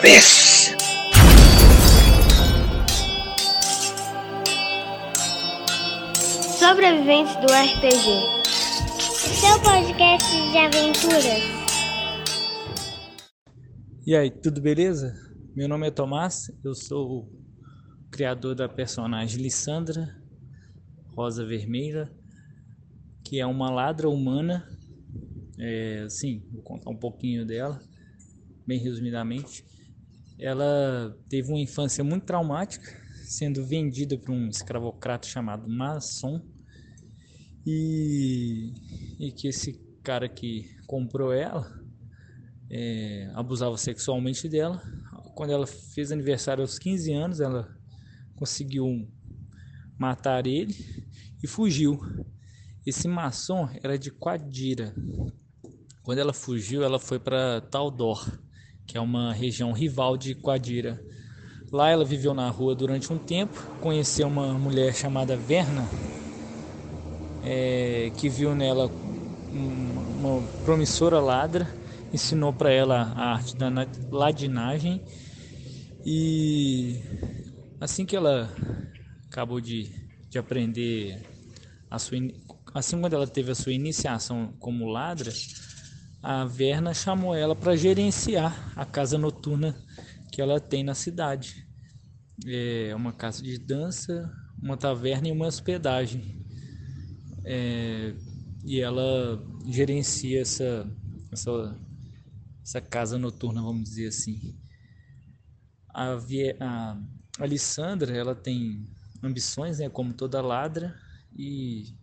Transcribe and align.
vez! 0.00 0.74
Sobreviventes 6.58 7.36
do 7.36 7.46
RPG. 7.46 8.38
Seu 9.40 9.60
podcast 9.60 10.28
de 10.50 10.58
aventuras. 10.58 11.58
E 14.06 14.16
aí, 14.16 14.30
tudo 14.30 14.60
beleza? 14.60 15.14
Meu 15.54 15.68
nome 15.68 15.88
é 15.88 15.90
Tomás, 15.90 16.50
eu 16.64 16.74
sou 16.74 17.08
o 17.08 17.38
criador 18.10 18.54
da 18.54 18.68
personagem 18.68 19.42
Lissandra 19.42 20.16
Rosa 21.14 21.44
Vermelha, 21.44 22.10
que 23.24 23.40
é 23.40 23.46
uma 23.46 23.70
ladra 23.70 24.08
humana. 24.08 24.66
É, 25.58 26.06
sim, 26.08 26.42
vou 26.52 26.62
contar 26.62 26.90
um 26.90 26.96
pouquinho 26.96 27.44
dela, 27.44 27.80
bem 28.68 28.78
resumidamente. 28.78 29.64
Ela 30.38 31.16
teve 31.26 31.48
uma 31.48 31.58
infância 31.58 32.04
muito 32.04 32.26
traumática, 32.26 32.86
sendo 33.24 33.64
vendida 33.64 34.18
por 34.18 34.30
um 34.30 34.46
escravocrata 34.46 35.26
chamado 35.26 35.66
Maçom. 35.66 36.42
E, 37.66 38.72
e 39.18 39.32
que 39.32 39.48
esse 39.48 39.72
cara 40.02 40.28
que 40.28 40.68
comprou 40.86 41.32
ela 41.32 41.82
é, 42.70 43.30
abusava 43.34 43.76
sexualmente 43.78 44.48
dela. 44.48 44.82
Quando 45.34 45.50
ela 45.50 45.66
fez 45.66 46.12
aniversário 46.12 46.62
aos 46.62 46.78
15 46.78 47.12
anos, 47.12 47.40
ela 47.40 47.74
conseguiu 48.36 49.08
matar 49.98 50.46
ele 50.46 50.74
e 51.42 51.46
fugiu. 51.46 51.98
Esse 52.86 53.08
maçom 53.08 53.68
era 53.82 53.98
de 53.98 54.10
Quadira. 54.10 54.94
Quando 56.02 56.18
ela 56.18 56.32
fugiu, 56.32 56.82
ela 56.82 56.98
foi 56.98 57.18
para 57.18 57.60
Taldor, 57.60 58.26
que 58.88 58.96
é 58.96 59.00
uma 59.00 59.34
região 59.34 59.70
rival 59.70 60.16
de 60.16 60.34
Quadira. 60.34 60.98
Lá 61.70 61.90
ela 61.90 62.06
viveu 62.06 62.32
na 62.32 62.48
rua 62.48 62.74
durante 62.74 63.12
um 63.12 63.18
tempo, 63.18 63.62
conheceu 63.82 64.26
uma 64.26 64.54
mulher 64.54 64.94
chamada 64.94 65.36
Verna, 65.36 65.86
é, 67.44 68.10
que 68.16 68.30
viu 68.30 68.54
nela 68.54 68.90
uma 69.52 70.42
promissora 70.64 71.20
ladra, 71.20 71.68
ensinou 72.12 72.52
para 72.52 72.72
ela 72.72 73.12
a 73.14 73.34
arte 73.34 73.54
da 73.54 73.68
ladinagem 74.10 75.02
e 76.04 77.02
assim 77.78 78.06
que 78.06 78.16
ela 78.16 78.50
acabou 79.26 79.60
de, 79.60 79.90
de 80.30 80.38
aprender 80.38 81.22
a 81.90 81.98
sua 81.98 82.18
assim 82.74 82.98
quando 82.98 83.12
ela 83.12 83.26
teve 83.26 83.50
a 83.50 83.54
sua 83.54 83.72
iniciação 83.72 84.54
como 84.58 84.86
ladra, 84.86 85.30
a 86.22 86.44
Verna 86.44 86.92
chamou 86.92 87.34
ela 87.34 87.54
para 87.54 87.76
gerenciar 87.76 88.72
a 88.76 88.84
casa 88.84 89.16
noturna 89.16 89.76
que 90.32 90.42
ela 90.42 90.60
tem 90.60 90.82
na 90.82 90.94
cidade. 90.94 91.66
É 92.46 92.94
uma 92.94 93.12
casa 93.12 93.42
de 93.42 93.58
dança, 93.58 94.30
uma 94.62 94.76
taverna 94.76 95.28
e 95.28 95.32
uma 95.32 95.46
hospedagem. 95.46 96.44
É, 97.44 98.14
e 98.64 98.80
ela 98.80 99.42
gerencia 99.66 100.40
essa, 100.40 100.90
essa, 101.32 101.78
essa 102.62 102.80
casa 102.80 103.18
noturna, 103.18 103.62
vamos 103.62 103.84
dizer 103.84 104.08
assim. 104.08 104.56
A, 105.94 106.18
a 106.60 106.98
Alessandra, 107.38 108.16
ela 108.16 108.34
tem 108.34 108.86
ambições, 109.22 109.78
né, 109.78 109.88
como 109.88 110.12
toda 110.12 110.40
ladra, 110.40 110.94
e 111.36 111.96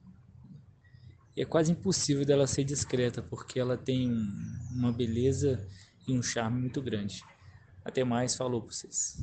é 1.37 1.45
quase 1.45 1.71
impossível 1.71 2.25
dela 2.25 2.47
ser 2.47 2.63
discreta, 2.63 3.21
porque 3.21 3.59
ela 3.59 3.77
tem 3.77 4.09
um, 4.09 4.59
uma 4.71 4.91
beleza 4.91 5.67
e 6.07 6.17
um 6.17 6.21
charme 6.21 6.61
muito 6.61 6.81
grande. 6.81 7.21
Até 7.83 8.03
mais, 8.03 8.35
falou 8.35 8.61
para 8.61 8.71
vocês. 8.71 9.17